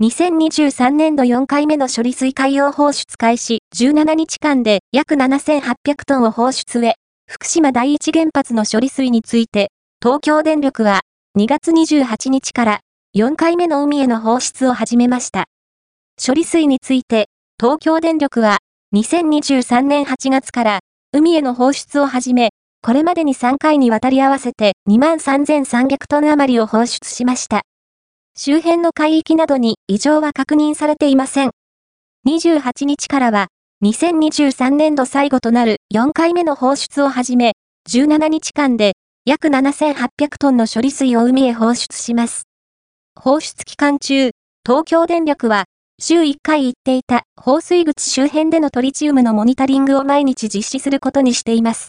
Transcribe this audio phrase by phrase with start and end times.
[0.00, 5.72] 2023年度4回目の処理水海洋放出開始17日間で約7800
[6.06, 6.94] トンを放出へ、
[7.28, 11.00] 福島第一原発の処理水について、東京電力は
[11.36, 12.80] 2月28日から
[13.16, 15.46] 4回目の海への放出を始めました。
[16.24, 17.26] 処理水について、
[17.58, 18.58] 東京電力は
[18.94, 20.78] 2023年8月から
[21.12, 22.50] 海への放出を始め、
[22.82, 27.62] これまでに3回にわたり合わせて23,300トン余りを放出しました。
[28.40, 31.50] 周辺の海域などに異常は確認されていません。
[32.28, 33.48] 28日からは、
[33.84, 37.54] 2023年度最後となる4回目の放出を始め、
[37.90, 38.92] 17日間で
[39.24, 40.06] 約7800
[40.38, 42.44] トンの処理水を海へ放出します。
[43.20, 44.30] 放出期間中、
[44.64, 45.64] 東京電力は、
[46.00, 51.86] 週1回行っていた放水口周辺でのトリチウムのモニタリングを毎日実施することにしています。